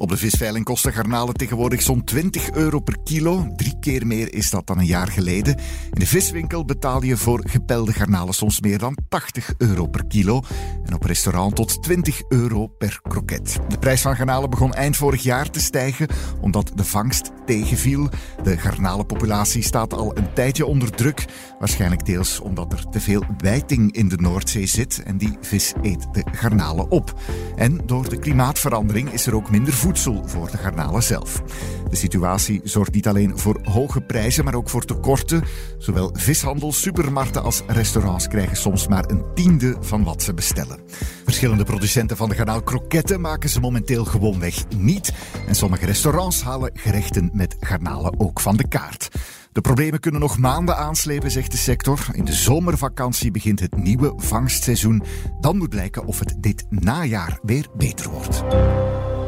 Op 0.02 0.08
de 0.08 0.16
visveiling 0.16 0.64
kosten 0.64 0.92
garnalen 0.92 1.34
tegenwoordig 1.34 1.82
zo'n 1.82 2.04
20 2.04 2.50
euro 2.50 2.80
per 2.80 2.96
kilo. 3.04 3.52
Drie 3.56 3.78
keer 3.80 4.06
meer 4.06 4.34
is 4.34 4.50
dat 4.50 4.66
dan 4.66 4.78
een 4.78 4.86
jaar 4.86 5.08
geleden. 5.08 5.56
In 5.90 6.00
de 6.00 6.06
viswinkel 6.06 6.64
betaal 6.64 7.02
je 7.02 7.16
voor 7.16 7.44
gepelde 7.48 7.92
garnalen 7.92 8.34
soms 8.34 8.60
meer 8.60 8.78
dan 8.78 8.96
80 9.08 9.54
euro 9.58 9.86
per 9.86 10.06
kilo. 10.06 10.40
En 10.84 10.94
op 10.94 11.04
restaurant 11.04 11.56
tot 11.56 11.82
20 11.82 12.22
euro 12.28 12.66
per 12.66 13.00
kroket. 13.02 13.58
De 13.68 13.78
prijs 13.78 14.00
van 14.00 14.16
garnalen 14.16 14.50
begon 14.50 14.74
eind 14.74 14.96
vorig 14.96 15.22
jaar 15.22 15.50
te 15.50 15.60
stijgen 15.60 16.08
omdat 16.40 16.72
de 16.74 16.84
vangst 16.84 17.30
tegenviel. 17.46 18.08
De 18.42 18.58
garnalenpopulatie 18.58 19.62
staat 19.62 19.94
al 19.94 20.16
een 20.16 20.32
tijdje 20.32 20.66
onder 20.66 20.90
druk. 20.90 21.24
Waarschijnlijk 21.58 22.06
deels 22.06 22.40
omdat 22.40 22.72
er 22.72 22.88
te 22.88 23.00
veel 23.00 23.24
wijting 23.38 23.92
in 23.92 24.08
de 24.08 24.16
Noordzee 24.16 24.66
zit 24.66 25.02
en 25.02 25.18
die 25.18 25.36
vis 25.40 25.72
eet 25.82 26.06
de 26.12 26.24
garnalen 26.32 26.90
op. 26.90 27.20
En 27.56 27.80
door 27.86 28.08
de 28.08 28.18
klimaatverandering 28.18 29.12
is 29.12 29.26
er 29.26 29.34
ook 29.34 29.50
minder 29.50 29.72
voedsel 29.72 29.90
voor 30.24 30.50
de 30.50 30.56
garnalen 30.56 31.02
zelf. 31.02 31.42
De 31.90 31.96
situatie 31.96 32.60
zorgt 32.64 32.94
niet 32.94 33.08
alleen 33.08 33.38
voor 33.38 33.60
hoge 33.62 34.00
prijzen, 34.00 34.44
maar 34.44 34.54
ook 34.54 34.68
voor 34.68 34.84
tekorten. 34.84 35.44
Zowel 35.78 36.10
vishandel, 36.12 36.72
supermarkten 36.72 37.42
als 37.42 37.62
restaurants 37.66 38.28
krijgen 38.28 38.56
soms 38.56 38.88
maar 38.88 39.04
een 39.10 39.24
tiende 39.34 39.76
van 39.80 40.04
wat 40.04 40.22
ze 40.22 40.34
bestellen. 40.34 40.80
Verschillende 41.24 41.64
producenten 41.64 42.16
van 42.16 42.28
de 42.28 42.34
garnaal 42.34 42.62
kroketten 42.62 43.20
maken 43.20 43.48
ze 43.48 43.60
momenteel 43.60 44.04
gewoonweg 44.04 44.64
niet. 44.76 45.12
En 45.46 45.54
sommige 45.54 45.86
restaurants 45.86 46.42
halen 46.42 46.70
gerechten 46.74 47.30
met 47.32 47.56
garnalen 47.60 48.20
ook 48.20 48.40
van 48.40 48.56
de 48.56 48.68
kaart. 48.68 49.08
De 49.52 49.60
problemen 49.60 50.00
kunnen 50.00 50.20
nog 50.20 50.38
maanden 50.38 50.76
aanslepen, 50.76 51.30
zegt 51.30 51.50
de 51.50 51.56
sector. 51.56 52.06
In 52.12 52.24
de 52.24 52.32
zomervakantie 52.32 53.30
begint 53.30 53.60
het 53.60 53.76
nieuwe 53.76 54.12
vangstseizoen. 54.16 55.02
Dan 55.40 55.56
moet 55.56 55.68
blijken 55.68 56.06
of 56.06 56.18
het 56.18 56.34
dit 56.38 56.66
najaar 56.70 57.38
weer 57.42 57.66
beter 57.74 58.10
wordt. 58.10 58.42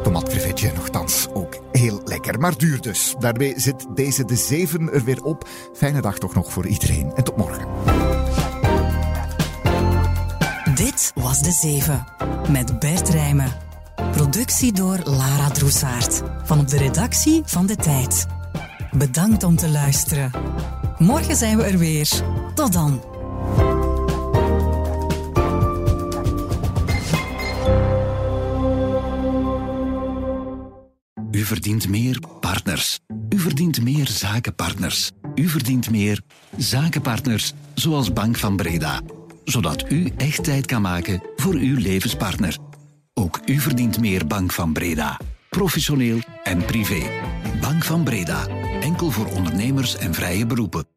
Tomatcrevetje 0.05 0.71
nogthans 0.75 1.27
ook 1.33 1.59
heel 1.71 2.01
lekker, 2.03 2.39
maar 2.39 2.57
duur 2.57 2.81
dus. 2.81 3.15
Daarmee 3.19 3.53
zit 3.57 3.85
deze 3.95 4.25
de 4.25 4.35
7 4.35 4.93
er 4.93 5.03
weer 5.03 5.23
op. 5.23 5.47
Fijne 5.73 6.01
dag 6.01 6.17
toch 6.17 6.33
nog 6.33 6.51
voor 6.51 6.65
iedereen 6.65 7.11
en 7.15 7.23
tot 7.23 7.37
morgen. 7.37 7.67
Dit 10.75 11.11
was 11.15 11.41
de 11.41 11.51
7 11.51 12.05
met 12.49 12.79
Bert 12.79 13.09
Rijmen. 13.09 13.51
Productie 14.11 14.71
door 14.71 14.99
Lara 15.03 15.49
Droesaert 15.49 16.21
van 16.43 16.59
op 16.59 16.67
de 16.67 16.77
redactie 16.77 17.41
van 17.45 17.65
De 17.65 17.75
Tijd. 17.75 18.25
Bedankt 18.91 19.43
om 19.43 19.55
te 19.55 19.69
luisteren. 19.69 20.31
Morgen 20.97 21.35
zijn 21.35 21.57
we 21.57 21.63
er 21.63 21.77
weer. 21.77 22.09
Tot 22.53 22.73
dan. 22.73 23.14
U 31.45 31.47
verdient 31.47 31.89
meer 31.89 32.19
partners. 32.39 32.99
U 33.29 33.39
verdient 33.39 33.81
meer 33.81 34.07
zakenpartners. 34.07 35.11
U 35.35 35.47
verdient 35.47 35.89
meer 35.89 36.21
zakenpartners 36.57 37.53
zoals 37.73 38.13
Bank 38.13 38.37
van 38.37 38.55
Breda. 38.55 39.01
Zodat 39.43 39.91
u 39.91 40.11
echt 40.17 40.43
tijd 40.43 40.65
kan 40.65 40.81
maken 40.81 41.23
voor 41.35 41.53
uw 41.53 41.77
levenspartner. 41.77 42.57
Ook 43.13 43.39
u 43.45 43.59
verdient 43.59 43.99
meer 43.99 44.27
Bank 44.27 44.51
van 44.51 44.73
Breda. 44.73 45.19
Professioneel 45.49 46.19
en 46.43 46.65
privé. 46.65 47.09
Bank 47.61 47.83
van 47.83 48.03
Breda. 48.03 48.47
Enkel 48.81 49.11
voor 49.11 49.27
ondernemers 49.27 49.97
en 49.97 50.13
vrije 50.13 50.45
beroepen. 50.45 50.94